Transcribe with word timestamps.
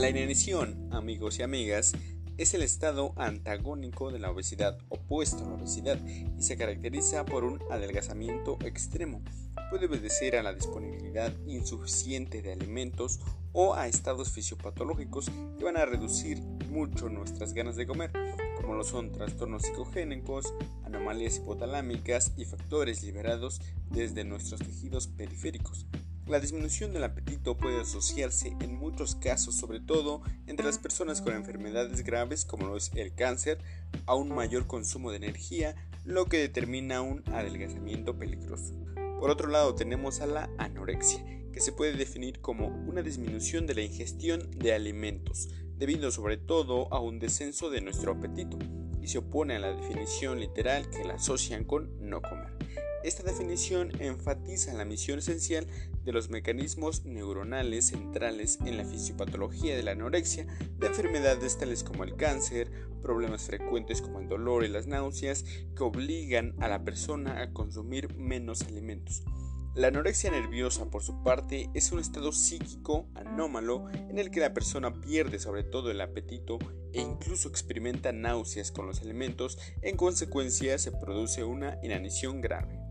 La 0.00 0.08
inanición, 0.08 0.88
amigos 0.92 1.38
y 1.38 1.42
amigas, 1.42 1.92
es 2.38 2.54
el 2.54 2.62
estado 2.62 3.12
antagónico 3.16 4.10
de 4.10 4.18
la 4.18 4.30
obesidad, 4.30 4.78
opuesto 4.88 5.44
a 5.44 5.48
la 5.48 5.56
obesidad, 5.56 5.98
y 6.38 6.42
se 6.42 6.56
caracteriza 6.56 7.26
por 7.26 7.44
un 7.44 7.60
adelgazamiento 7.70 8.56
extremo. 8.64 9.22
Puede 9.68 9.88
obedecer 9.88 10.36
a 10.36 10.42
la 10.42 10.54
disponibilidad 10.54 11.34
insuficiente 11.46 12.40
de 12.40 12.54
alimentos 12.54 13.20
o 13.52 13.74
a 13.74 13.88
estados 13.88 14.32
fisiopatológicos 14.32 15.30
que 15.58 15.64
van 15.64 15.76
a 15.76 15.84
reducir 15.84 16.40
mucho 16.70 17.10
nuestras 17.10 17.52
ganas 17.52 17.76
de 17.76 17.86
comer, 17.86 18.10
como 18.56 18.76
lo 18.76 18.84
son 18.84 19.12
trastornos 19.12 19.64
psicogénicos, 19.64 20.54
anomalías 20.82 21.36
hipotalámicas 21.36 22.32
y 22.38 22.46
factores 22.46 23.02
liberados 23.02 23.60
desde 23.90 24.24
nuestros 24.24 24.60
tejidos 24.60 25.08
periféricos. 25.08 25.84
La 26.26 26.38
disminución 26.38 26.92
del 26.92 27.04
apetito 27.04 27.56
puede 27.56 27.80
asociarse 27.80 28.54
en 28.60 28.76
muchos 28.76 29.16
casos, 29.16 29.56
sobre 29.56 29.80
todo 29.80 30.22
entre 30.46 30.64
las 30.64 30.78
personas 30.78 31.20
con 31.20 31.34
enfermedades 31.34 32.04
graves 32.04 32.44
como 32.44 32.68
lo 32.68 32.76
es 32.76 32.92
el 32.94 33.14
cáncer, 33.14 33.58
a 34.06 34.14
un 34.14 34.28
mayor 34.28 34.66
consumo 34.66 35.10
de 35.10 35.16
energía, 35.16 35.74
lo 36.04 36.26
que 36.26 36.38
determina 36.38 37.02
un 37.02 37.24
adelgazamiento 37.32 38.16
peligroso. 38.16 38.74
Por 39.18 39.30
otro 39.30 39.48
lado 39.48 39.74
tenemos 39.74 40.20
a 40.20 40.26
la 40.26 40.50
anorexia, 40.58 41.24
que 41.52 41.60
se 41.60 41.72
puede 41.72 41.94
definir 41.94 42.40
como 42.40 42.68
una 42.68 43.02
disminución 43.02 43.66
de 43.66 43.74
la 43.74 43.82
ingestión 43.82 44.50
de 44.52 44.72
alimentos, 44.72 45.48
debido 45.76 46.10
sobre 46.10 46.36
todo 46.36 46.92
a 46.92 47.00
un 47.00 47.18
descenso 47.18 47.70
de 47.70 47.80
nuestro 47.80 48.12
apetito, 48.12 48.58
y 49.02 49.08
se 49.08 49.18
opone 49.18 49.56
a 49.56 49.58
la 49.58 49.72
definición 49.72 50.38
literal 50.38 50.88
que 50.90 51.04
la 51.04 51.14
asocian 51.14 51.64
con 51.64 51.90
no 52.00 52.22
comer. 52.22 52.59
Esta 53.02 53.22
definición 53.22 53.92
enfatiza 53.98 54.74
la 54.74 54.84
misión 54.84 55.20
esencial 55.20 55.66
de 56.04 56.12
los 56.12 56.28
mecanismos 56.28 57.06
neuronales 57.06 57.86
centrales 57.86 58.58
en 58.66 58.76
la 58.76 58.84
fisiopatología 58.84 59.74
de 59.74 59.82
la 59.82 59.92
anorexia, 59.92 60.46
de 60.78 60.86
enfermedades 60.86 61.56
tales 61.56 61.82
como 61.82 62.04
el 62.04 62.16
cáncer, 62.16 62.70
problemas 63.02 63.44
frecuentes 63.44 64.02
como 64.02 64.20
el 64.20 64.28
dolor 64.28 64.64
y 64.64 64.68
las 64.68 64.86
náuseas, 64.86 65.44
que 65.74 65.82
obligan 65.82 66.54
a 66.60 66.68
la 66.68 66.84
persona 66.84 67.40
a 67.40 67.54
consumir 67.54 68.14
menos 68.16 68.62
alimentos. 68.62 69.22
La 69.74 69.88
anorexia 69.88 70.30
nerviosa, 70.30 70.90
por 70.90 71.02
su 71.02 71.22
parte, 71.22 71.70
es 71.72 71.92
un 71.92 72.00
estado 72.00 72.32
psíquico 72.32 73.06
anómalo 73.14 73.88
en 73.92 74.18
el 74.18 74.30
que 74.30 74.40
la 74.40 74.52
persona 74.52 75.00
pierde 75.00 75.38
sobre 75.38 75.62
todo 75.62 75.90
el 75.90 76.02
apetito 76.02 76.58
e 76.92 77.00
incluso 77.00 77.48
experimenta 77.48 78.12
náuseas 78.12 78.72
con 78.72 78.86
los 78.86 79.00
alimentos, 79.00 79.58
en 79.80 79.96
consecuencia 79.96 80.76
se 80.76 80.92
produce 80.92 81.44
una 81.44 81.78
inanición 81.82 82.40
grave. 82.40 82.89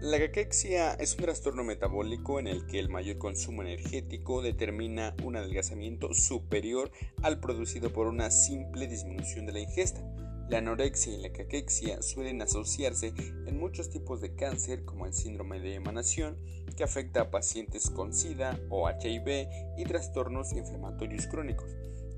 La 0.00 0.16
caquexia 0.20 0.92
es 0.94 1.14
un 1.14 1.22
trastorno 1.22 1.64
metabólico 1.64 2.38
en 2.38 2.46
el 2.46 2.66
que 2.66 2.78
el 2.78 2.88
mayor 2.88 3.18
consumo 3.18 3.62
energético 3.62 4.42
determina 4.42 5.16
un 5.24 5.34
adelgazamiento 5.34 6.14
superior 6.14 6.92
al 7.20 7.40
producido 7.40 7.92
por 7.92 8.06
una 8.06 8.30
simple 8.30 8.86
disminución 8.86 9.44
de 9.46 9.54
la 9.54 9.58
ingesta. 9.58 10.00
La 10.48 10.58
anorexia 10.58 11.14
y 11.14 11.20
la 11.20 11.32
caquexia 11.32 12.00
suelen 12.00 12.40
asociarse 12.40 13.12
en 13.18 13.58
muchos 13.58 13.90
tipos 13.90 14.20
de 14.20 14.36
cáncer 14.36 14.84
como 14.84 15.04
el 15.04 15.14
síndrome 15.14 15.58
de 15.58 15.74
emanación 15.74 16.38
que 16.76 16.84
afecta 16.84 17.22
a 17.22 17.30
pacientes 17.32 17.90
con 17.90 18.14
SIDA 18.14 18.56
o 18.70 18.88
HIV 18.88 19.48
y 19.78 19.84
trastornos 19.84 20.52
inflamatorios 20.52 21.26
crónicos. 21.26 21.74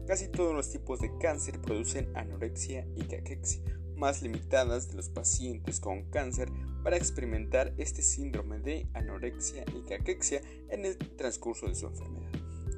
Casi 0.06 0.28
todos 0.28 0.55
los 0.55 0.70
tipos 0.70 1.00
de 1.00 1.17
cáncer 1.17 1.59
producen 1.62 2.15
anorexia 2.15 2.87
y 2.94 3.05
caquexia, 3.05 3.62
más 4.01 4.23
limitadas 4.23 4.89
de 4.89 4.95
los 4.95 5.11
pacientes 5.11 5.79
con 5.79 6.05
cáncer 6.11 6.51
para 6.83 6.97
experimentar 6.97 7.75
este 7.77 8.03
síndrome 8.03 8.59
de 8.59 8.89
anorexia 8.95 9.65
y 9.77 9.87
caquexia 9.87 10.41
en 10.70 10.87
el 10.87 10.97
transcurso 10.97 11.67
de 11.67 11.75
su 11.75 11.87
enfermedad. 11.87 12.31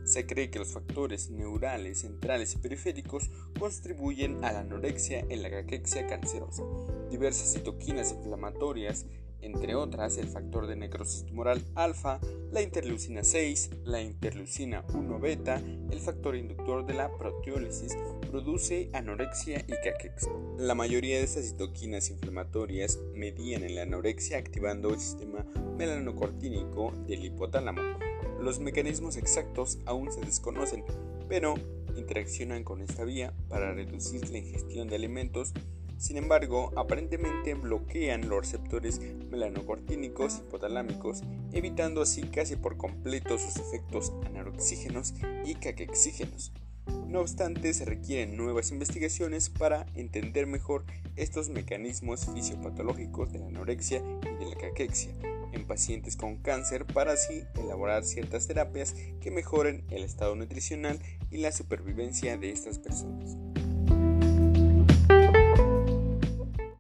Se 0.05 0.27
cree 0.27 0.51
que 0.51 0.59
los 0.59 0.73
factores 0.73 1.31
neurales 1.31 2.01
centrales 2.01 2.55
y 2.55 2.59
periféricos 2.59 3.31
contribuyen 3.57 4.45
a 4.45 4.53
la 4.53 4.61
anorexia 4.61 5.21
en 5.29 5.43
la 5.43 5.51
caquexia 5.51 6.09
cancerosa. 6.09 6.65
Diversas 7.09 7.53
citoquinas 7.53 8.11
inflamatorias, 8.13 9.07
entre 9.43 9.75
otras 9.75 10.17
el 10.17 10.29
factor 10.29 10.67
de 10.67 10.77
necrosis 10.77 11.27
tumoral 11.27 11.63
alfa, 11.75 12.21
la 12.51 12.63
interleucina 12.63 13.23
6, 13.25 13.71
la 13.85 14.01
interleucina 14.01 14.85
1 14.95 15.19
beta, 15.19 15.61
el 15.91 16.01
factor 16.01 16.37
inductor 16.37 16.87
de 16.87 16.95
la 16.95 17.17
proteólisis, 17.17 17.97
produce 18.31 18.89
anorexia 18.93 19.65
y 19.67 19.73
caquexia. 19.73 20.33
La 20.59 20.75
mayoría 20.75 21.19
de 21.19 21.25
estas 21.25 21.47
citoquinas 21.47 22.11
inflamatorias 22.11 22.99
medían 23.15 23.65
en 23.65 23.75
la 23.75 23.83
anorexia 23.83 24.39
activando 24.39 24.91
el 24.91 25.01
sistema 25.01 25.45
melanocortínico 25.77 26.93
del 27.07 27.25
hipotálamo 27.25 27.83
los 28.43 28.59
mecanismos 28.59 29.17
exactos 29.17 29.79
aún 29.87 30.11
se 30.11 30.21
desconocen, 30.21 30.85
pero 31.29 31.55
interaccionan 31.97 32.65
con 32.65 32.83
esta 32.83 33.05
vía 33.05 33.33
para 33.49 33.73
reducir 33.73 34.29
la 34.31 34.39
ingestión 34.39 34.89
de 34.89 34.97
alimentos. 34.97 35.53
Sin 36.03 36.17
embargo, 36.17 36.73
aparentemente 36.75 37.55
bloquean 37.55 38.29
los 38.29 38.41
receptores 38.41 39.01
melanocortínicos 39.31 40.39
hipotalámicos, 40.39 41.23
evitando 41.53 42.03
así 42.03 42.23
casi 42.23 42.57
por 42.57 42.77
completo 42.77 43.39
sus 43.39 43.55
efectos 43.55 44.13
anoxígenos 44.35 45.15
y 45.45 45.55
caquexígenos. 45.55 46.53
No 47.07 47.21
obstante, 47.21 47.73
se 47.73 47.85
requieren 47.85 48.37
nuevas 48.37 48.73
investigaciones 48.73 49.49
para 49.49 49.87
entender 49.95 50.49
mejor 50.49 50.85
estos 51.15 51.51
mecanismos 51.51 52.27
fisiopatológicos 52.35 53.33
de 53.33 53.39
la 53.39 53.47
anorexia 53.47 54.03
y 54.23 54.45
de 54.45 54.51
la 54.51 54.57
caquexia 54.57 55.13
en 55.53 55.69
pacientes 55.69 56.17
con 56.17 56.35
cáncer 56.39 56.85
para 56.85 57.13
así 57.13 57.45
elaborar 57.55 58.03
ciertas 58.03 58.49
terapias 58.49 58.97
que 59.21 59.31
mejoren 59.31 59.85
el 59.91 60.03
estado 60.03 60.35
nutricional 60.35 60.99
y 61.31 61.37
la 61.37 61.53
supervivencia 61.53 62.37
de 62.37 62.51
estas 62.51 62.81
personas. 62.81 63.37